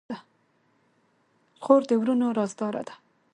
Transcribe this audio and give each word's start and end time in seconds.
خور 1.63 1.81
د 1.89 1.91
ورور 1.99 2.23
رازدار 2.39 2.75
ده. 2.87 2.93